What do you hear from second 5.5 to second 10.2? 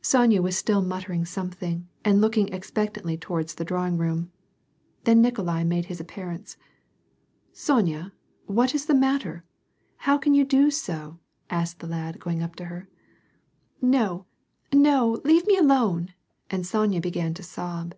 made his appearance." Sonya! what is the matter? How